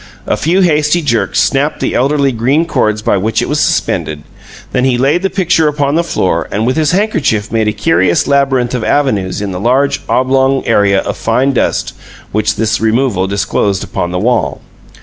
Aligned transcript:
A 0.25 0.35
few 0.35 0.61
hasty 0.61 1.03
jerks 1.03 1.39
snapped 1.39 1.79
the 1.79 1.93
elderly 1.93 2.31
green 2.31 2.65
cords 2.65 3.03
by 3.03 3.17
which 3.17 3.39
it 3.39 3.47
was 3.47 3.59
suspended; 3.59 4.23
then 4.71 4.83
he 4.83 4.97
laid 4.97 5.21
the 5.21 5.29
picture 5.29 5.67
upon 5.67 5.93
the 5.93 6.03
floor 6.03 6.47
and 6.51 6.65
with 6.65 6.75
his 6.75 6.89
handkerchief 6.91 7.51
made 7.51 7.67
a 7.67 7.71
curious 7.71 8.25
labyrinth 8.25 8.73
of 8.73 8.83
avenues 8.83 9.43
in 9.43 9.51
the 9.51 9.59
large 9.59 10.01
oblong 10.09 10.65
area 10.65 11.01
of 11.01 11.17
fine 11.17 11.53
dust 11.53 11.93
which 12.31 12.55
this 12.55 12.81
removal 12.81 13.27
disclosed 13.27 13.83
upon 13.83 14.09
the 14.09 14.17
wall. 14.17 14.61